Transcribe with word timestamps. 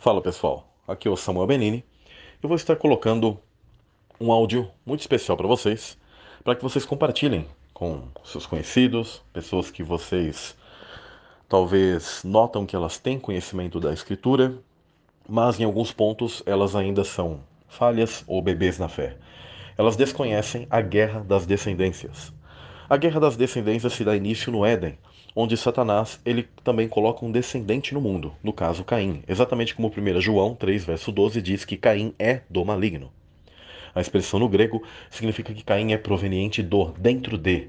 Fala 0.00 0.22
pessoal, 0.22 0.66
aqui 0.88 1.06
é 1.06 1.10
o 1.10 1.16
Samuel 1.16 1.46
Benini. 1.46 1.84
Eu 2.42 2.48
vou 2.48 2.56
estar 2.56 2.74
colocando 2.74 3.38
um 4.18 4.32
áudio 4.32 4.70
muito 4.86 5.00
especial 5.00 5.36
para 5.36 5.46
vocês, 5.46 5.98
para 6.42 6.56
que 6.56 6.62
vocês 6.62 6.86
compartilhem 6.86 7.46
com 7.74 8.04
seus 8.24 8.46
conhecidos, 8.46 9.22
pessoas 9.30 9.70
que 9.70 9.82
vocês 9.82 10.56
talvez 11.46 12.22
notam 12.24 12.64
que 12.64 12.74
elas 12.74 12.96
têm 12.96 13.20
conhecimento 13.20 13.78
da 13.78 13.92
escritura, 13.92 14.56
mas 15.28 15.60
em 15.60 15.64
alguns 15.64 15.92
pontos 15.92 16.42
elas 16.46 16.74
ainda 16.74 17.04
são 17.04 17.40
falhas 17.68 18.24
ou 18.26 18.40
bebês 18.40 18.78
na 18.78 18.88
fé. 18.88 19.18
Elas 19.76 19.96
desconhecem 19.96 20.66
a 20.70 20.80
guerra 20.80 21.20
das 21.20 21.44
descendências. 21.44 22.32
A 22.90 22.96
guerra 22.96 23.20
das 23.20 23.36
descendências 23.36 23.92
se 23.92 24.02
dá 24.02 24.16
início 24.16 24.50
no 24.50 24.66
Éden, 24.66 24.98
onde 25.36 25.56
Satanás 25.56 26.20
ele 26.26 26.48
também 26.64 26.88
coloca 26.88 27.24
um 27.24 27.30
descendente 27.30 27.94
no 27.94 28.00
mundo, 28.00 28.34
no 28.42 28.52
caso 28.52 28.82
Caim, 28.82 29.22
exatamente 29.28 29.76
como 29.76 29.86
1 29.96 30.20
João 30.20 30.56
3, 30.56 30.86
verso 30.86 31.12
12 31.12 31.40
diz 31.40 31.64
que 31.64 31.76
Caim 31.76 32.12
é 32.18 32.40
do 32.50 32.64
maligno. 32.64 33.12
A 33.94 34.00
expressão 34.00 34.40
no 34.40 34.48
grego 34.48 34.82
significa 35.08 35.54
que 35.54 35.62
Caim 35.62 35.92
é 35.92 35.96
proveniente 35.96 36.64
do, 36.64 36.86
dentro 36.98 37.38
de, 37.38 37.68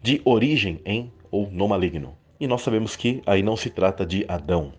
de 0.00 0.22
origem 0.24 0.80
em 0.86 1.10
ou 1.28 1.50
no 1.50 1.66
maligno. 1.66 2.16
E 2.38 2.46
nós 2.46 2.62
sabemos 2.62 2.94
que 2.94 3.24
aí 3.26 3.42
não 3.42 3.56
se 3.56 3.68
trata 3.68 4.06
de 4.06 4.24
Adão, 4.28 4.72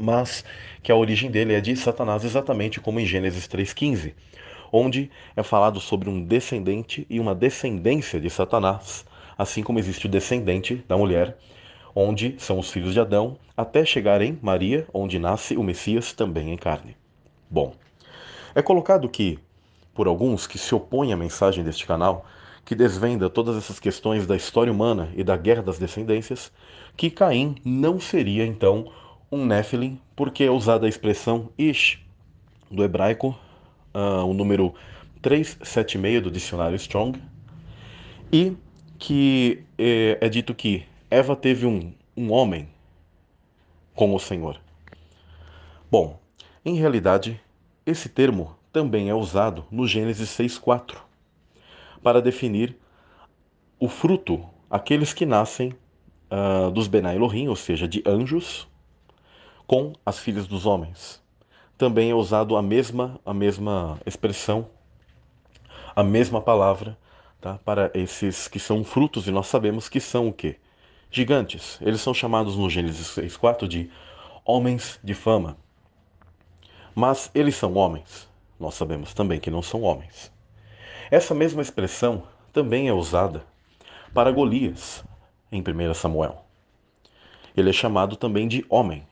mas 0.00 0.42
que 0.82 0.90
a 0.90 0.96
origem 0.96 1.30
dele 1.30 1.52
é 1.52 1.60
de 1.60 1.76
Satanás, 1.76 2.24
exatamente 2.24 2.80
como 2.80 2.98
em 2.98 3.04
Gênesis 3.04 3.46
3,15, 3.46 4.14
onde 4.72 5.10
é 5.34 5.42
falado 5.42 5.80
sobre 5.80 6.08
um 6.08 6.22
descendente 6.22 7.06
e 7.08 7.20
uma 7.20 7.34
descendência 7.34 8.20
de 8.20 8.30
Satanás, 8.30 9.04
assim 9.36 9.62
como 9.62 9.78
existe 9.78 10.06
o 10.06 10.08
descendente 10.08 10.84
da 10.88 10.96
mulher, 10.96 11.36
onde 11.94 12.34
são 12.38 12.58
os 12.58 12.70
filhos 12.70 12.92
de 12.92 13.00
Adão, 13.00 13.38
até 13.56 13.84
chegar 13.84 14.20
em 14.20 14.38
Maria, 14.42 14.86
onde 14.92 15.18
nasce 15.18 15.56
o 15.56 15.62
Messias 15.62 16.12
também 16.12 16.52
em 16.52 16.56
carne. 16.56 16.96
Bom, 17.48 17.72
é 18.54 18.60
colocado 18.60 19.08
que, 19.08 19.38
por 19.94 20.06
alguns 20.06 20.46
que 20.46 20.58
se 20.58 20.74
opõem 20.74 21.12
à 21.12 21.16
mensagem 21.16 21.64
deste 21.64 21.86
canal, 21.86 22.26
que 22.64 22.74
desvenda 22.74 23.30
todas 23.30 23.56
essas 23.56 23.78
questões 23.78 24.26
da 24.26 24.36
história 24.36 24.72
humana 24.72 25.08
e 25.14 25.22
da 25.22 25.36
guerra 25.36 25.62
das 25.62 25.78
descendências, 25.78 26.52
que 26.96 27.10
Caim 27.10 27.54
não 27.64 28.00
seria 28.00 28.44
então 28.44 28.90
um 29.30 29.46
Nephilim, 29.46 30.00
porque 30.14 30.44
é 30.44 30.50
usada 30.50 30.86
a 30.86 30.88
expressão 30.88 31.48
Ish, 31.56 32.04
do 32.70 32.82
hebraico, 32.82 33.38
uh, 33.96 34.24
o 34.26 34.34
número 34.34 34.74
376 35.22 36.22
do 36.22 36.30
dicionário 36.30 36.76
Strong, 36.76 37.18
e 38.30 38.54
que 38.98 39.64
é, 39.78 40.18
é 40.20 40.28
dito 40.28 40.54
que 40.54 40.84
Eva 41.10 41.34
teve 41.34 41.64
um, 41.64 41.92
um 42.14 42.30
homem 42.30 42.68
com 43.94 44.14
o 44.14 44.20
Senhor. 44.20 44.60
Bom, 45.90 46.20
em 46.64 46.76
realidade, 46.76 47.40
esse 47.86 48.08
termo 48.08 48.56
também 48.72 49.08
é 49.08 49.14
usado 49.14 49.64
no 49.70 49.86
Gênesis 49.86 50.28
6,4 50.28 50.98
para 52.02 52.20
definir 52.20 52.76
o 53.78 53.88
fruto, 53.88 54.44
aqueles 54.70 55.12
que 55.12 55.24
nascem 55.24 55.72
uh, 56.30 56.70
dos 56.70 56.88
Benai 56.88 57.16
Elohim, 57.16 57.48
ou 57.48 57.56
seja, 57.56 57.88
de 57.88 58.02
anjos, 58.06 58.68
com 59.66 59.92
as 60.04 60.18
filhas 60.18 60.46
dos 60.46 60.66
homens. 60.66 61.22
Também 61.78 62.10
é 62.10 62.14
usado 62.14 62.56
a 62.56 62.62
mesma, 62.62 63.20
a 63.24 63.34
mesma 63.34 63.98
expressão, 64.06 64.68
a 65.94 66.02
mesma 66.02 66.40
palavra 66.40 66.96
tá? 67.40 67.58
para 67.64 67.90
esses 67.94 68.48
que 68.48 68.58
são 68.58 68.82
frutos, 68.82 69.26
e 69.26 69.30
nós 69.30 69.46
sabemos 69.46 69.88
que 69.88 70.00
são 70.00 70.28
o 70.28 70.32
quê? 70.32 70.56
Gigantes. 71.10 71.78
Eles 71.80 72.00
são 72.00 72.14
chamados 72.14 72.56
no 72.56 72.68
Gênesis 72.68 73.08
6,4 73.08 73.68
de 73.68 73.90
homens 74.44 74.98
de 75.02 75.14
fama. 75.14 75.56
Mas 76.94 77.30
eles 77.34 77.56
são 77.56 77.74
homens. 77.74 78.28
Nós 78.58 78.74
sabemos 78.74 79.12
também 79.12 79.38
que 79.38 79.50
não 79.50 79.62
são 79.62 79.82
homens. 79.82 80.32
Essa 81.10 81.34
mesma 81.34 81.60
expressão 81.60 82.22
também 82.52 82.88
é 82.88 82.92
usada 82.92 83.44
para 84.14 84.32
Golias, 84.32 85.04
em 85.52 85.60
1 85.60 85.94
Samuel. 85.94 86.44
Ele 87.56 87.70
é 87.70 87.72
chamado 87.72 88.16
também 88.16 88.48
de 88.48 88.64
homem, 88.68 89.06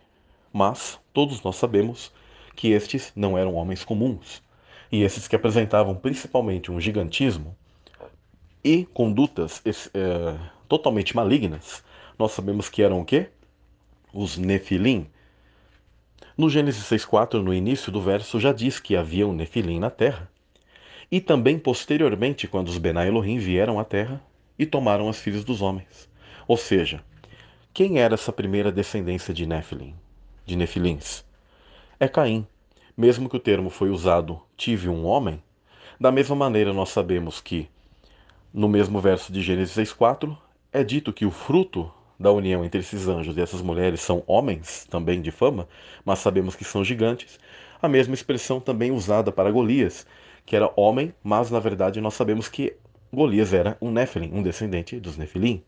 mas 0.53 0.99
todos 1.13 1.43
nós 1.43 1.57
sabemos 1.57 2.11
que 2.55 2.69
estes 2.73 3.13
não 3.15 3.37
eram 3.37 3.55
homens 3.55 3.85
comuns, 3.85 4.43
e 4.91 5.03
esses 5.03 5.27
que 5.27 5.37
apresentavam 5.37 5.95
principalmente 5.95 6.71
um 6.71 6.81
gigantismo 6.81 7.57
e 8.63 8.87
condutas 8.87 9.61
é, 9.67 10.39
totalmente 10.69 11.15
malignas, 11.15 11.85
nós 12.19 12.33
sabemos 12.33 12.69
que 12.69 12.83
eram 12.83 13.01
o 13.01 13.05
quê? 13.05 13.29
Os 14.13 14.39
Nefilim. 14.39 15.07
No 16.37 16.49
Gênesis 16.49 16.85
6,4, 16.85 17.43
no 17.43 17.53
início 17.53 17.93
do 17.93 18.01
verso, 18.01 18.41
já 18.41 18.53
diz 18.53 18.81
que 18.81 18.97
havia 18.97 19.27
um 19.27 19.33
Nefilim 19.33 19.79
na 19.79 19.91
terra. 19.91 20.31
E 21.11 21.21
também 21.21 21.59
posteriormente, 21.59 22.49
quando 22.49 22.69
os 22.69 22.79
Benai 22.79 23.09
Elohim 23.09 23.39
vieram 23.39 23.79
à 23.79 23.85
terra 23.85 24.23
e 24.59 24.65
tomaram 24.65 25.09
as 25.09 25.19
filhas 25.19 25.45
dos 25.45 25.61
homens. 25.61 26.09
Ou 26.47 26.57
seja, 26.57 27.05
quem 27.73 27.99
era 27.99 28.15
essa 28.15 28.33
primeira 28.33 28.71
descendência 28.71 29.35
de 29.35 29.45
Nefilim? 29.47 29.95
De 30.47 30.57
Nefilins? 30.57 31.25
É 32.05 32.09
Caim. 32.09 32.47
Mesmo 32.95 33.31
que 33.31 33.37
o 33.37 33.41
termo 33.41 33.71
foi 33.71 33.89
usado 33.89 34.39
tive 34.59 34.91
um 34.91 35.07
homem, 35.07 35.43
da 35.99 36.13
mesma 36.13 36.37
maneira 36.37 36.71
nós 36.71 36.91
sabemos 36.91 37.41
que 37.41 37.67
no 38.53 38.69
mesmo 38.69 39.01
verso 39.01 39.33
de 39.33 39.41
Gênesis 39.41 39.75
6,4, 39.75 40.37
é 40.71 40.85
dito 40.85 41.15
que 41.15 41.25
o 41.25 41.31
fruto 41.31 41.91
da 42.21 42.31
união 42.31 42.63
entre 42.63 42.81
esses 42.81 43.09
anjos 43.09 43.35
e 43.39 43.41
essas 43.41 43.63
mulheres 43.63 44.03
são 44.03 44.23
homens, 44.27 44.87
também 44.91 45.23
de 45.23 45.31
fama, 45.31 45.67
mas 46.05 46.19
sabemos 46.19 46.55
que 46.55 46.63
são 46.63 46.85
gigantes. 46.85 47.41
A 47.81 47.89
mesma 47.89 48.13
expressão 48.13 48.61
também 48.61 48.91
usada 48.91 49.33
para 49.33 49.51
Golias, 49.51 50.07
que 50.45 50.55
era 50.55 50.71
homem, 50.77 51.15
mas 51.23 51.51
na 51.51 51.59
verdade 51.59 52.03
nós 52.03 52.13
sabemos 52.13 52.49
que 52.49 52.77
Golias 53.11 53.55
era 53.55 53.79
um 53.81 53.91
Nephilim, 53.91 54.31
um 54.31 54.43
descendente 54.43 55.01
dos 55.01 55.17
Nefilim. 55.17 55.65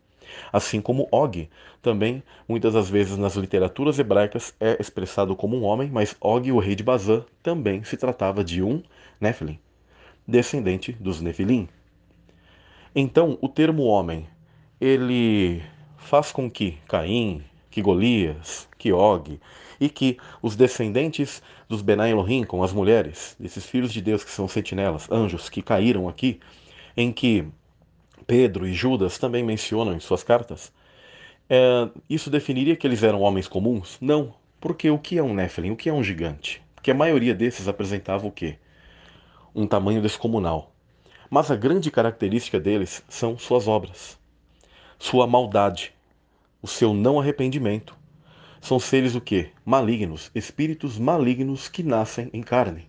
Assim 0.52 0.80
como 0.80 1.08
Og, 1.10 1.48
também 1.82 2.22
muitas 2.48 2.74
das 2.74 2.88
vezes 2.90 3.16
nas 3.16 3.36
literaturas 3.36 3.98
hebraicas 3.98 4.54
é 4.60 4.76
expressado 4.80 5.36
como 5.36 5.56
um 5.56 5.64
homem, 5.64 5.90
mas 5.90 6.16
Og, 6.20 6.50
o 6.52 6.58
rei 6.58 6.74
de 6.74 6.82
Bazã, 6.82 7.24
também 7.42 7.84
se 7.84 7.96
tratava 7.96 8.42
de 8.42 8.62
um 8.62 8.82
Nephilim, 9.20 9.58
descendente 10.26 10.92
dos 10.92 11.20
Nefilim. 11.20 11.68
Então, 12.94 13.38
o 13.40 13.48
termo 13.48 13.84
homem, 13.84 14.26
ele 14.80 15.62
faz 15.96 16.32
com 16.32 16.50
que 16.50 16.78
Caim, 16.88 17.42
que 17.70 17.82
Golias, 17.82 18.68
que 18.78 18.92
Og 18.92 19.38
e 19.78 19.88
que 19.88 20.16
os 20.40 20.56
descendentes 20.56 21.42
dos 21.68 21.82
Benai 21.82 22.12
Elohim, 22.12 22.44
com 22.44 22.62
as 22.62 22.72
mulheres, 22.72 23.36
desses 23.38 23.66
filhos 23.66 23.92
de 23.92 24.00
Deus 24.00 24.24
que 24.24 24.30
são 24.30 24.48
sentinelas, 24.48 25.10
anjos 25.10 25.48
que 25.48 25.60
caíram 25.60 26.08
aqui, 26.08 26.40
em 26.96 27.12
que 27.12 27.46
Pedro 28.26 28.66
e 28.66 28.72
Judas 28.72 29.18
também 29.18 29.44
mencionam 29.44 29.94
em 29.94 30.00
suas 30.00 30.22
cartas, 30.22 30.72
é, 31.48 31.88
isso 32.10 32.28
definiria 32.28 32.74
que 32.74 32.86
eles 32.86 33.04
eram 33.04 33.20
homens 33.20 33.46
comuns? 33.46 33.96
Não, 34.00 34.34
porque 34.60 34.90
o 34.90 34.98
que 34.98 35.16
é 35.16 35.22
um 35.22 35.32
Nephilim? 35.32 35.70
O 35.70 35.76
que 35.76 35.88
é 35.88 35.92
um 35.92 36.02
gigante? 36.02 36.60
Porque 36.74 36.90
a 36.90 36.94
maioria 36.94 37.34
desses 37.34 37.68
apresentava 37.68 38.26
o 38.26 38.32
quê? 38.32 38.58
Um 39.54 39.66
tamanho 39.66 40.02
descomunal. 40.02 40.72
Mas 41.30 41.50
a 41.50 41.56
grande 41.56 41.90
característica 41.90 42.58
deles 42.58 43.02
são 43.08 43.38
suas 43.38 43.68
obras, 43.68 44.18
sua 44.98 45.26
maldade, 45.26 45.92
o 46.60 46.66
seu 46.66 46.92
não 46.92 47.20
arrependimento. 47.20 47.96
São 48.60 48.80
seres 48.80 49.14
o 49.14 49.20
quê? 49.20 49.50
Malignos, 49.64 50.30
espíritos 50.34 50.98
malignos 50.98 51.68
que 51.68 51.84
nascem 51.84 52.28
em 52.32 52.42
carne. 52.42 52.88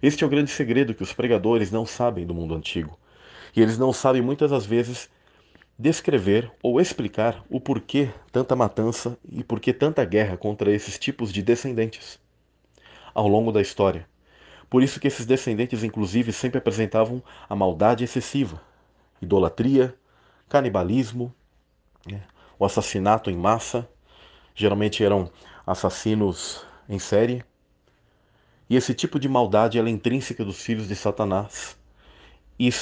Este 0.00 0.22
é 0.22 0.26
o 0.26 0.30
grande 0.30 0.50
segredo 0.50 0.94
que 0.94 1.02
os 1.02 1.12
pregadores 1.12 1.72
não 1.72 1.84
sabem 1.84 2.24
do 2.24 2.34
mundo 2.34 2.54
antigo. 2.54 2.96
E 3.58 3.60
eles 3.60 3.76
não 3.76 3.92
sabem 3.92 4.22
muitas 4.22 4.52
das 4.52 4.64
vezes 4.64 5.10
descrever 5.76 6.48
ou 6.62 6.80
explicar 6.80 7.44
o 7.50 7.60
porquê 7.60 8.08
tanta 8.30 8.54
matança 8.54 9.18
e 9.28 9.42
porquê 9.42 9.72
tanta 9.72 10.04
guerra 10.04 10.36
contra 10.36 10.70
esses 10.70 10.96
tipos 10.96 11.32
de 11.32 11.42
descendentes 11.42 12.20
ao 13.12 13.26
longo 13.26 13.50
da 13.50 13.60
história. 13.60 14.08
Por 14.70 14.80
isso 14.80 15.00
que 15.00 15.08
esses 15.08 15.26
descendentes, 15.26 15.82
inclusive, 15.82 16.32
sempre 16.32 16.58
apresentavam 16.58 17.20
a 17.48 17.56
maldade 17.56 18.04
excessiva, 18.04 18.62
idolatria, 19.20 19.92
canibalismo, 20.48 21.34
né? 22.06 22.22
o 22.60 22.64
assassinato 22.64 23.28
em 23.28 23.36
massa. 23.36 23.88
Geralmente 24.54 25.02
eram 25.02 25.32
assassinos 25.66 26.64
em 26.88 27.00
série. 27.00 27.44
E 28.70 28.76
esse 28.76 28.94
tipo 28.94 29.18
de 29.18 29.28
maldade 29.28 29.80
é 29.80 29.88
intrínseca 29.88 30.44
dos 30.44 30.62
filhos 30.62 30.86
de 30.86 30.94
Satanás. 30.94 31.77
E 32.58 32.68
uh, 32.70 32.72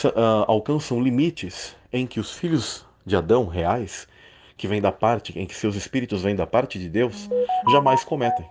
alcançam 0.46 1.02
limites 1.02 1.76
em 1.93 2.06
que 2.06 2.19
os 2.19 2.32
filhos 2.32 2.84
de 3.05 3.14
Adão 3.14 3.46
reais, 3.46 4.08
que 4.56 4.67
vêm 4.67 4.81
da 4.81 4.90
parte, 4.90 5.38
em 5.38 5.44
que 5.44 5.55
seus 5.55 5.76
espíritos 5.76 6.23
vêm 6.23 6.34
da 6.34 6.46
parte 6.46 6.78
de 6.78 6.88
Deus, 6.88 7.28
jamais 7.70 8.02
cometem. 8.02 8.46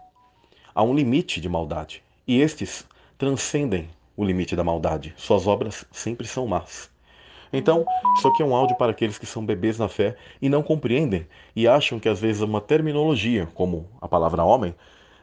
Há 0.73 0.83
um 0.83 0.93
limite 0.93 1.41
de 1.41 1.49
maldade. 1.49 2.03
E 2.27 2.39
estes 2.39 2.85
transcendem 3.17 3.89
o 4.15 4.23
limite 4.23 4.55
da 4.55 4.63
maldade. 4.63 5.13
Suas 5.17 5.47
obras 5.47 5.85
sempre 5.91 6.27
são 6.27 6.47
más. 6.47 6.89
Então, 7.51 7.85
isso 8.17 8.27
aqui 8.27 8.43
é 8.43 8.45
um 8.45 8.55
áudio 8.55 8.75
para 8.75 8.91
aqueles 8.91 9.17
que 9.17 9.25
são 9.25 9.45
bebês 9.45 9.77
na 9.79 9.87
fé 9.87 10.15
e 10.41 10.49
não 10.49 10.61
compreendem 10.61 11.25
e 11.55 11.67
acham 11.67 11.99
que 11.99 12.09
às 12.09 12.19
vezes 12.19 12.41
uma 12.41 12.59
terminologia, 12.59 13.47
como 13.53 13.89
a 14.01 14.07
palavra 14.07 14.43
homem, 14.43 14.75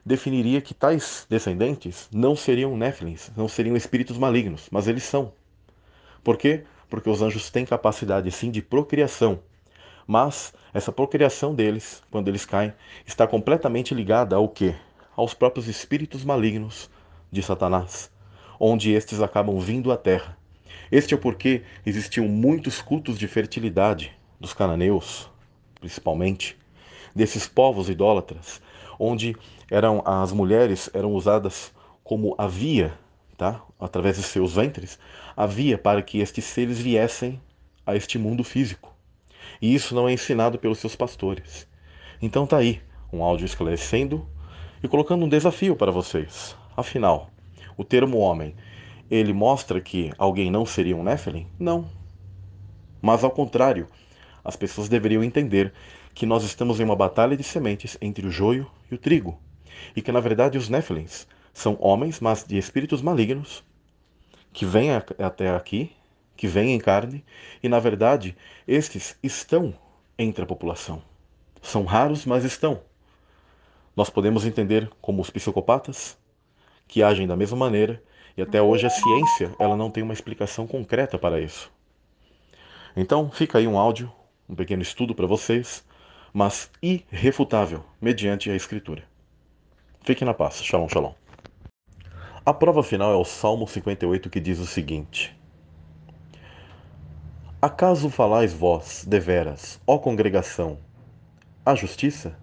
definiria 0.04 0.60
que 0.60 0.74
tais 0.74 1.26
descendentes 1.28 2.08
não 2.12 2.34
seriam 2.34 2.76
néfilins, 2.76 3.30
não 3.36 3.48
seriam 3.48 3.76
espíritos 3.76 4.18
malignos, 4.18 4.68
mas 4.70 4.88
eles 4.88 5.04
são. 5.04 5.32
Por 6.22 6.36
quê? 6.36 6.64
Porque 6.88 7.10
os 7.10 7.20
anjos 7.20 7.50
têm 7.50 7.64
capacidade 7.64 8.30
sim 8.30 8.50
de 8.50 8.62
procriação, 8.62 9.40
mas 10.06 10.52
essa 10.72 10.92
procriação 10.92 11.54
deles, 11.54 12.02
quando 12.10 12.28
eles 12.28 12.44
caem, 12.44 12.72
está 13.06 13.26
completamente 13.26 13.94
ligada 13.94 14.36
ao 14.36 14.48
quê? 14.48 14.74
Aos 15.16 15.34
próprios 15.34 15.68
espíritos 15.68 16.24
malignos 16.24 16.88
de 17.30 17.42
Satanás, 17.42 18.10
onde 18.58 18.92
estes 18.92 19.20
acabam 19.20 19.58
vindo 19.58 19.90
à 19.90 19.96
terra. 19.96 20.36
Este 20.90 21.14
é 21.14 21.16
o 21.16 21.20
porquê 21.20 21.62
existiam 21.84 22.28
muitos 22.28 22.80
cultos 22.80 23.18
de 23.18 23.26
fertilidade 23.26 24.12
dos 24.38 24.52
cananeus, 24.52 25.28
principalmente, 25.80 26.56
desses 27.14 27.48
povos 27.48 27.88
idólatras, 27.88 28.60
onde 28.98 29.36
eram 29.70 30.02
as 30.04 30.32
mulheres 30.32 30.90
eram 30.94 31.12
usadas 31.14 31.72
como 32.04 32.34
a 32.38 32.46
via, 32.46 32.92
tá? 33.36 33.62
através 33.80 34.16
de 34.16 34.22
seus 34.22 34.54
ventres, 34.54 34.98
a 35.36 35.46
via 35.46 35.78
para 35.78 36.02
que 36.02 36.18
estes 36.18 36.44
seres 36.44 36.78
viessem 36.78 37.40
a 37.86 37.96
este 37.96 38.18
mundo 38.18 38.44
físico. 38.44 38.94
E 39.60 39.74
isso 39.74 39.94
não 39.94 40.08
é 40.08 40.12
ensinado 40.12 40.58
pelos 40.58 40.78
seus 40.78 40.96
pastores. 40.96 41.66
Então 42.20 42.46
tá 42.46 42.58
aí, 42.58 42.80
um 43.12 43.22
áudio 43.22 43.44
esclarecendo 43.44 44.26
e 44.82 44.88
colocando 44.88 45.24
um 45.24 45.28
desafio 45.28 45.76
para 45.76 45.90
vocês. 45.90 46.56
Afinal, 46.76 47.30
o 47.76 47.84
termo 47.84 48.18
homem, 48.18 48.54
ele 49.10 49.32
mostra 49.32 49.80
que 49.80 50.12
alguém 50.16 50.50
não 50.50 50.64
seria 50.64 50.96
um 50.96 51.02
Nephilim? 51.02 51.46
Não. 51.58 51.88
Mas 53.00 53.24
ao 53.24 53.30
contrário, 53.30 53.88
as 54.44 54.56
pessoas 54.56 54.88
deveriam 54.88 55.22
entender 55.22 55.72
que 56.14 56.26
nós 56.26 56.44
estamos 56.44 56.80
em 56.80 56.84
uma 56.84 56.96
batalha 56.96 57.36
de 57.36 57.42
sementes 57.42 57.96
entre 58.00 58.26
o 58.26 58.30
joio 58.30 58.70
e 58.90 58.94
o 58.94 58.98
trigo, 58.98 59.38
e 59.96 60.02
que 60.02 60.12
na 60.12 60.20
verdade 60.20 60.58
os 60.58 60.68
Nephilims 60.68 61.26
são 61.52 61.76
homens, 61.80 62.20
mas 62.20 62.44
de 62.44 62.56
espíritos 62.56 63.02
malignos, 63.02 63.64
que 64.52 64.66
vêm 64.66 64.90
até 64.92 65.54
aqui, 65.54 65.92
que 66.36 66.46
vêm 66.46 66.74
em 66.74 66.78
carne, 66.78 67.24
e 67.62 67.68
na 67.68 67.78
verdade 67.78 68.36
estes 68.66 69.16
estão 69.22 69.74
entre 70.18 70.44
a 70.44 70.46
população. 70.46 71.02
São 71.60 71.84
raros, 71.84 72.26
mas 72.26 72.44
estão. 72.44 72.82
Nós 73.94 74.10
podemos 74.10 74.44
entender 74.44 74.90
como 75.00 75.22
os 75.22 75.30
psicopatas, 75.30 76.18
que 76.88 77.02
agem 77.02 77.26
da 77.26 77.36
mesma 77.36 77.56
maneira, 77.56 78.02
e 78.36 78.42
até 78.42 78.60
hoje 78.60 78.86
a 78.86 78.90
ciência 78.90 79.54
ela 79.58 79.76
não 79.76 79.90
tem 79.90 80.02
uma 80.02 80.14
explicação 80.14 80.66
concreta 80.66 81.18
para 81.18 81.40
isso. 81.40 81.70
Então 82.96 83.30
fica 83.30 83.58
aí 83.58 83.66
um 83.66 83.78
áudio, 83.78 84.12
um 84.48 84.54
pequeno 84.54 84.82
estudo 84.82 85.14
para 85.14 85.26
vocês, 85.26 85.84
mas 86.32 86.70
irrefutável 86.82 87.84
mediante 88.00 88.50
a 88.50 88.56
Escritura. 88.56 89.04
Fique 90.02 90.24
na 90.24 90.34
paz. 90.34 90.62
Shalom, 90.62 90.88
shalom. 90.88 91.21
A 92.44 92.52
prova 92.52 92.82
final 92.82 93.12
é 93.12 93.16
o 93.16 93.24
Salmo 93.24 93.68
58 93.68 94.28
que 94.28 94.40
diz 94.40 94.58
o 94.58 94.66
seguinte: 94.66 95.38
Acaso 97.60 98.10
falais 98.10 98.52
vós, 98.52 99.04
deveras, 99.06 99.80
ó 99.86 99.96
congregação, 99.96 100.76
a 101.64 101.76
justiça? 101.76 102.36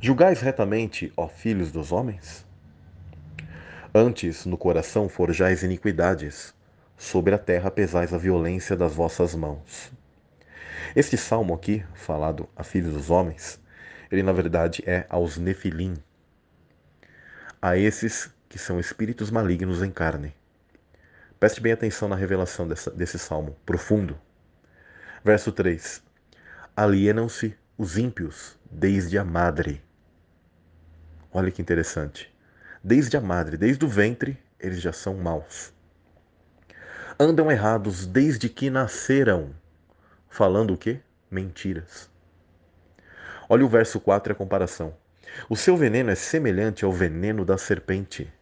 Julgais 0.00 0.40
retamente, 0.40 1.12
ó 1.16 1.26
filhos 1.26 1.72
dos 1.72 1.90
homens? 1.90 2.46
Antes 3.92 4.46
no 4.46 4.56
coração 4.56 5.08
forjais 5.08 5.64
iniquidades, 5.64 6.54
sobre 6.96 7.34
a 7.34 7.38
terra 7.38 7.68
pesais 7.68 8.14
a 8.14 8.18
violência 8.18 8.76
das 8.76 8.94
vossas 8.94 9.34
mãos. 9.34 9.90
Este 10.94 11.16
salmo 11.16 11.52
aqui, 11.52 11.84
falado 11.94 12.48
a 12.54 12.62
filhos 12.62 12.94
dos 12.94 13.10
homens, 13.10 13.60
ele 14.08 14.22
na 14.22 14.30
verdade 14.30 14.84
é 14.86 15.04
aos 15.08 15.36
Nefilim, 15.36 15.96
a 17.60 17.76
esses 17.76 18.32
que 18.50 18.58
são 18.58 18.80
espíritos 18.80 19.30
malignos 19.30 19.80
em 19.80 19.92
carne. 19.92 20.34
Preste 21.38 21.60
bem 21.60 21.72
atenção 21.72 22.08
na 22.08 22.16
revelação 22.16 22.66
dessa, 22.66 22.90
desse 22.90 23.16
salmo 23.16 23.56
profundo. 23.64 24.18
Verso 25.24 25.52
3: 25.52 26.02
Alienam-se 26.76 27.56
os 27.78 27.96
ímpios 27.96 28.58
desde 28.68 29.16
a 29.16 29.24
madre. 29.24 29.80
Olha 31.32 31.50
que 31.52 31.62
interessante. 31.62 32.34
Desde 32.82 33.16
a 33.16 33.20
madre, 33.20 33.56
desde 33.56 33.84
o 33.84 33.88
ventre, 33.88 34.36
eles 34.58 34.80
já 34.80 34.92
são 34.92 35.14
maus. 35.14 35.72
Andam 37.18 37.50
errados 37.50 38.04
desde 38.04 38.48
que 38.48 38.68
nasceram, 38.68 39.54
falando 40.28 40.74
o 40.74 40.76
quê? 40.76 41.00
Mentiras. 41.30 42.10
Olha 43.48 43.64
o 43.64 43.68
verso 43.68 44.00
4 44.00 44.32
e 44.32 44.34
a 44.34 44.36
comparação. 44.36 44.92
O 45.48 45.56
seu 45.56 45.76
veneno 45.76 46.10
é 46.10 46.14
semelhante 46.16 46.84
ao 46.84 46.92
veneno 46.92 47.44
da 47.44 47.56
serpente. 47.56 48.32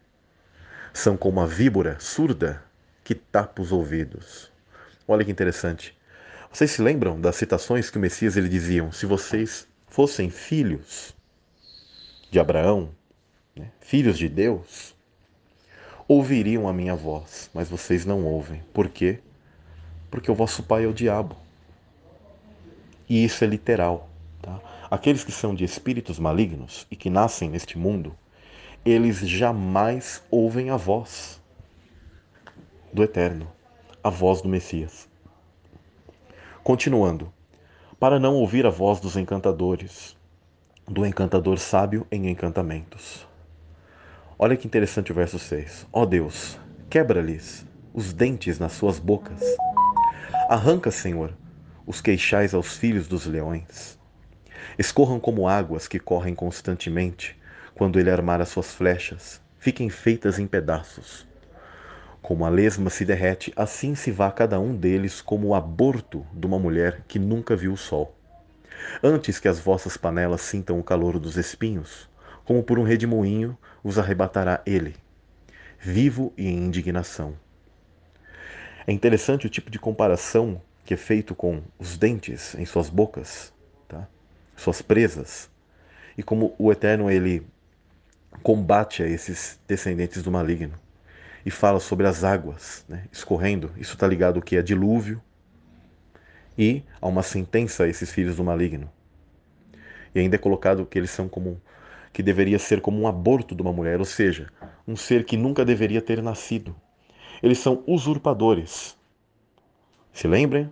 São 0.99 1.15
como 1.15 1.39
a 1.39 1.45
víbora 1.45 1.97
surda 1.97 2.61
que 3.05 3.15
tapa 3.15 3.61
os 3.61 3.71
ouvidos. 3.71 4.51
Olha 5.07 5.23
que 5.23 5.31
interessante. 5.31 5.97
Vocês 6.51 6.71
se 6.71 6.81
lembram 6.81 7.21
das 7.21 7.37
citações 7.37 7.89
que 7.89 7.97
o 7.97 8.01
Messias 8.01 8.35
ele 8.35 8.49
diziam: 8.49 8.91
se 8.91 9.05
vocês 9.05 9.65
fossem 9.87 10.29
filhos 10.29 11.15
de 12.29 12.37
Abraão, 12.37 12.89
né, 13.55 13.71
filhos 13.79 14.17
de 14.17 14.27
Deus, 14.27 14.93
ouviriam 16.05 16.67
a 16.67 16.73
minha 16.73 16.97
voz, 16.97 17.49
mas 17.53 17.69
vocês 17.69 18.05
não 18.05 18.25
ouvem. 18.25 18.61
Por 18.73 18.89
quê? 18.89 19.19
Porque 20.11 20.29
o 20.29 20.35
vosso 20.35 20.63
pai 20.63 20.83
é 20.83 20.87
o 20.87 20.93
diabo. 20.93 21.37
E 23.07 23.23
isso 23.23 23.41
é 23.41 23.47
literal. 23.47 24.09
Tá? 24.41 24.59
Aqueles 24.91 25.23
que 25.23 25.31
são 25.31 25.55
de 25.55 25.63
espíritos 25.63 26.19
malignos 26.19 26.85
e 26.91 26.95
que 26.97 27.09
nascem 27.09 27.49
neste 27.49 27.77
mundo, 27.77 28.13
eles 28.85 29.17
jamais 29.17 30.23
ouvem 30.31 30.69
a 30.69 30.77
voz 30.77 31.41
do 32.93 33.03
Eterno, 33.03 33.51
a 34.03 34.09
voz 34.09 34.41
do 34.41 34.49
Messias. 34.49 35.07
Continuando, 36.63 37.31
para 37.99 38.19
não 38.19 38.35
ouvir 38.35 38.65
a 38.65 38.69
voz 38.69 38.99
dos 38.99 39.15
encantadores, 39.15 40.17
do 40.87 41.05
encantador 41.05 41.59
sábio 41.59 42.07
em 42.11 42.29
encantamentos. 42.29 43.27
Olha 44.37 44.55
que 44.55 44.65
interessante 44.65 45.11
o 45.11 45.15
verso 45.15 45.37
6. 45.37 45.87
Ó 45.91 46.01
oh 46.01 46.05
Deus, 46.05 46.57
quebra-lhes 46.89 47.65
os 47.93 48.13
dentes 48.13 48.57
nas 48.57 48.71
suas 48.73 48.97
bocas. 48.97 49.41
Arranca, 50.49 50.89
Senhor, 50.89 51.33
os 51.85 52.01
queixais 52.01 52.53
aos 52.53 52.77
filhos 52.77 53.07
dos 53.07 53.25
leões 53.25 53.99
escorram 54.77 55.19
como 55.19 55.47
águas 55.47 55.87
que 55.87 55.99
correm 55.99 56.35
constantemente 56.35 57.38
quando 57.79 57.97
ele 57.97 58.11
armar 58.11 58.41
as 58.41 58.49
suas 58.49 58.73
flechas, 58.73 59.39
fiquem 59.57 59.89
feitas 59.89 60.37
em 60.37 60.45
pedaços. 60.45 61.25
Como 62.21 62.45
a 62.45 62.49
lesma 62.49 62.89
se 62.89 63.05
derrete, 63.05 63.53
assim 63.55 63.95
se 63.95 64.11
vá 64.11 64.29
cada 64.29 64.59
um 64.59 64.75
deles 64.75 65.21
como 65.21 65.47
o 65.47 65.55
aborto 65.55 66.27
de 66.33 66.45
uma 66.45 66.59
mulher 66.59 67.05
que 67.07 67.17
nunca 67.17 67.55
viu 67.55 67.71
o 67.71 67.77
sol. 67.77 68.13
Antes 69.01 69.39
que 69.39 69.47
as 69.47 69.61
vossas 69.61 69.95
panelas 69.95 70.41
sintam 70.41 70.77
o 70.77 70.83
calor 70.83 71.17
dos 71.17 71.37
espinhos, 71.37 72.09
como 72.43 72.61
por 72.61 72.77
um 72.77 72.83
redemoinho 72.83 73.57
os 73.81 73.97
arrebatará 73.97 74.61
ele, 74.65 74.93
vivo 75.79 76.33
e 76.37 76.49
em 76.49 76.57
indignação. 76.57 77.33
É 78.85 78.91
interessante 78.91 79.47
o 79.47 79.49
tipo 79.49 79.71
de 79.71 79.79
comparação 79.79 80.61
que 80.83 80.93
é 80.93 80.97
feito 80.97 81.33
com 81.33 81.61
os 81.79 81.97
dentes 81.97 82.55
em 82.55 82.65
suas 82.65 82.89
bocas, 82.89 83.53
suas 84.57 84.81
presas, 84.81 85.49
e 86.17 86.21
como 86.21 86.53
o 86.59 86.69
Eterno 86.73 87.09
ele 87.09 87.47
combate 88.43 89.03
a 89.03 89.07
esses 89.07 89.59
descendentes 89.67 90.23
do 90.23 90.31
maligno 90.31 90.73
e 91.45 91.51
fala 91.51 91.79
sobre 91.79 92.07
as 92.07 92.23
águas 92.23 92.85
né, 92.87 93.05
escorrendo. 93.11 93.71
Isso 93.77 93.93
está 93.93 94.07
ligado 94.07 94.37
ao 94.37 94.41
que 94.41 94.55
é 94.55 94.61
dilúvio 94.61 95.21
e 96.57 96.83
a 97.01 97.07
uma 97.07 97.23
sentença 97.23 97.83
a 97.83 97.87
esses 97.87 98.11
filhos 98.11 98.35
do 98.35 98.43
maligno. 98.43 98.89
E 100.13 100.19
ainda 100.19 100.35
é 100.35 100.39
colocado 100.39 100.85
que 100.85 100.97
eles 100.97 101.11
são 101.11 101.29
como 101.29 101.61
que 102.11 102.23
deveria 102.23 102.57
ser 102.57 102.81
como 102.81 102.99
um 102.99 103.07
aborto 103.07 103.55
de 103.55 103.61
uma 103.61 103.71
mulher, 103.71 103.99
ou 103.99 104.05
seja, 104.05 104.49
um 104.87 104.95
ser 104.95 105.25
que 105.25 105.37
nunca 105.37 105.63
deveria 105.63 106.01
ter 106.01 106.21
nascido. 106.21 106.75
Eles 107.41 107.59
são 107.59 107.83
usurpadores. 107.87 108.97
Se 110.11 110.27
lembrem? 110.27 110.71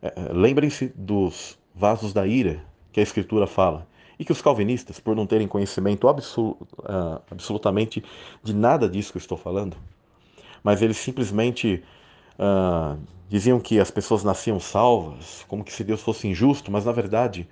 É, 0.00 0.08
é, 0.08 0.32
lembrem-se 0.32 0.92
dos 0.96 1.58
vasos 1.74 2.12
da 2.12 2.26
ira 2.26 2.64
que 2.90 3.00
a 3.00 3.02
Escritura 3.02 3.46
fala. 3.46 3.86
E 4.18 4.24
que 4.24 4.32
os 4.32 4.42
calvinistas, 4.42 5.00
por 5.00 5.16
não 5.16 5.26
terem 5.26 5.48
conhecimento 5.48 6.06
uh, 6.06 7.22
absolutamente 7.30 8.04
de 8.42 8.54
nada 8.54 8.88
disso 8.88 9.12
que 9.12 9.18
eu 9.18 9.20
estou 9.20 9.38
falando, 9.38 9.76
mas 10.62 10.82
eles 10.82 10.96
simplesmente 10.96 11.82
uh, 12.38 12.98
diziam 13.28 13.58
que 13.58 13.80
as 13.80 13.90
pessoas 13.90 14.22
nasciam 14.22 14.60
salvas, 14.60 15.44
como 15.48 15.64
que 15.64 15.72
se 15.72 15.82
Deus 15.82 16.02
fosse 16.02 16.28
injusto, 16.28 16.70
mas 16.70 16.84
na 16.84 16.92
verdade, 16.92 17.48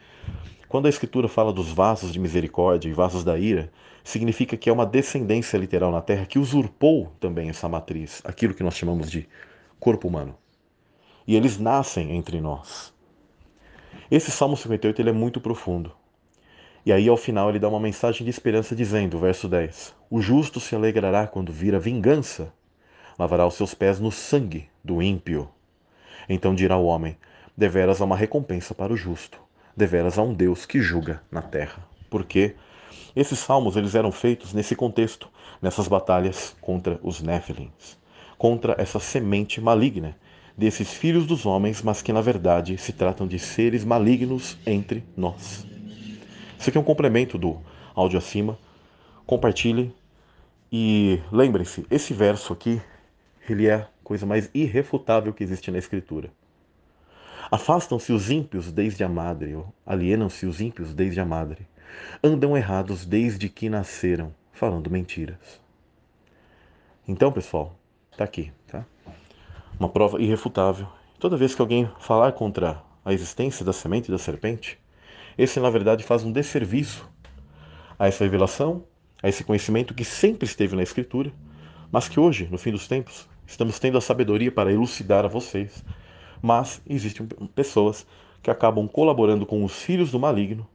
quando 0.69 0.87
a 0.87 0.89
Escritura 0.89 1.27
fala 1.27 1.53
dos 1.53 1.73
vasos 1.73 2.13
de 2.13 2.19
misericórdia 2.19 2.89
e 2.89 2.93
vasos 2.93 3.25
da 3.25 3.39
ira, 3.39 3.73
significa 4.05 4.57
que 4.57 4.69
é 4.69 4.73
uma 4.73 4.87
descendência 4.87 5.57
literal 5.57 5.91
na 5.91 6.01
terra 6.01 6.27
que 6.27 6.39
usurpou 6.39 7.13
também 7.19 7.49
essa 7.49 7.69
matriz, 7.69 8.21
aquilo 8.25 8.55
que 8.55 8.63
nós 8.63 8.77
chamamos 8.77 9.11
de 9.11 9.29
corpo 9.79 10.07
humano. 10.07 10.37
E 11.27 11.35
eles 11.35 11.59
nascem 11.59 12.13
entre 12.13 12.41
nós. 12.41 12.93
Esse 14.11 14.31
Salmo 14.31 14.57
58 14.57 15.01
ele 15.01 15.11
é 15.11 15.13
muito 15.13 15.41
profundo. 15.41 15.93
E 16.85 16.93
aí, 16.93 17.09
ao 17.09 17.17
final, 17.17 17.51
ele 17.51 17.59
dá 17.59 17.69
uma 17.69 17.81
mensagem 17.81 18.25
de 18.25 18.31
esperança, 18.31 18.75
dizendo, 18.75 19.19
verso 19.19 19.49
10: 19.49 19.95
O 20.09 20.21
justo 20.21 20.59
se 20.59 20.75
alegrará 20.75 21.27
quando 21.27 21.53
vir 21.53 21.75
a 21.75 21.79
vingança, 21.79 22.53
lavará 23.19 23.47
os 23.47 23.55
seus 23.55 23.75
pés 23.75 24.01
no 24.01 24.11
sangue 24.11 24.69
do 24.83 25.03
ímpio. 25.03 25.49
Então 26.29 26.55
dirá 26.55 26.77
o 26.77 26.87
homem: 26.87 27.19
Deveras 27.57 28.01
há 28.01 28.05
uma 28.05 28.17
recompensa 28.17 28.75
para 28.75 28.93
o 28.93 28.97
justo, 28.97 29.39
deveras 29.77 30.19
há 30.19 30.23
um 30.23 30.33
Deus 30.33 30.65
que 30.65 30.81
julga 30.81 31.23
na 31.31 31.43
terra. 31.43 31.85
Porque 32.09 32.55
esses 33.15 33.39
salmos 33.39 33.77
eles 33.77 33.95
eram 33.95 34.11
feitos 34.11 34.55
nesse 34.55 34.75
contexto, 34.75 35.29
nessas 35.61 35.87
batalhas 35.87 36.57
contra 36.61 36.99
os 37.03 37.21
Néfilins, 37.21 37.99
contra 38.39 38.75
essa 38.79 38.99
semente 38.99 39.61
maligna 39.61 40.17
desses 40.57 40.93
filhos 40.93 41.27
dos 41.27 41.45
homens, 41.45 41.83
mas 41.83 42.01
que 42.01 42.13
na 42.13 42.21
verdade 42.21 42.79
se 42.79 42.93
tratam 42.93 43.27
de 43.27 43.39
seres 43.39 43.85
malignos 43.85 44.57
entre 44.67 45.05
nós. 45.17 45.67
Isso 46.61 46.69
aqui 46.69 46.77
é 46.77 46.81
um 46.81 46.85
complemento 46.85 47.39
do 47.39 47.59
áudio 47.95 48.19
acima. 48.19 48.59
Compartilhe 49.25 49.95
e 50.71 51.19
lembrem-se, 51.33 51.87
esse 51.91 52.13
verso 52.13 52.53
aqui, 52.53 52.83
ele 53.49 53.67
é 53.67 53.77
a 53.77 53.89
coisa 54.05 54.27
mais 54.27 54.51
irrefutável 54.53 55.33
que 55.33 55.43
existe 55.43 55.71
na 55.71 55.79
Escritura. 55.79 56.31
Afastam-se 57.51 58.13
os 58.13 58.31
ímpios 58.31 58.71
desde 58.71 59.03
a 59.03 59.09
madre, 59.09 59.59
alienam-se 59.87 60.45
os 60.45 60.61
ímpios 60.61 60.93
desde 60.93 61.19
a 61.19 61.25
madre. 61.25 61.67
Andam 62.23 62.55
errados 62.55 63.07
desde 63.07 63.49
que 63.49 63.71
nasceram, 63.71 64.31
falando 64.53 64.91
mentiras. 64.91 65.63
Então, 67.09 67.33
pessoal, 67.33 67.75
tá 68.19 68.25
aqui, 68.25 68.53
tá? 68.67 68.85
Uma 69.79 69.89
prova 69.89 70.21
irrefutável. 70.21 70.87
Toda 71.19 71.39
vez 71.39 71.55
que 71.55 71.63
alguém 71.63 71.91
falar 71.99 72.33
contra 72.33 72.83
a 73.03 73.15
existência 73.15 73.65
da 73.65 73.73
semente 73.73 74.11
da 74.11 74.19
serpente, 74.19 74.79
esse, 75.37 75.61
na 75.61 75.71
verdade, 75.71 76.05
faz 76.05 76.25
um 76.25 76.33
desserviço 76.33 77.09
a 77.99 78.09
essa 78.09 78.25
revelação, 78.25 78.85
a 79.23 79.29
esse 79.29 79.45
conhecimento 79.45 79.95
que 79.95 80.05
sempre 80.05 80.47
esteve 80.47 80.75
na 80.75 80.83
Escritura, 80.83 81.33
mas 81.93 82.09
que 82.09 82.21
hoje, 82.21 82.49
no 82.51 82.59
fim 82.59 82.71
dos 82.71 82.87
tempos, 82.87 83.29
estamos 83.47 83.79
tendo 83.79 83.99
a 83.99 84.01
sabedoria 84.01 84.51
para 84.51 84.73
elucidar 84.73 85.25
a 85.25 85.29
vocês. 85.29 85.85
Mas 86.41 86.81
existem 86.89 87.27
pessoas 87.55 88.07
que 88.43 88.51
acabam 88.51 88.89
colaborando 88.89 89.45
com 89.45 89.65
os 89.65 89.83
filhos 89.83 90.11
do 90.11 90.19
maligno 90.19 90.67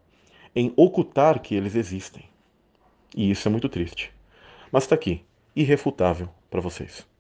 em 0.56 0.72
ocultar 0.76 1.42
que 1.42 1.56
eles 1.56 1.76
existem. 1.76 2.24
E 3.16 3.32
isso 3.32 3.48
é 3.48 3.52
muito 3.52 3.70
triste. 3.70 4.12
Mas 4.72 4.84
está 4.84 4.96
aqui, 4.96 5.24
irrefutável 5.56 6.30
para 6.50 6.62
vocês. 6.62 7.15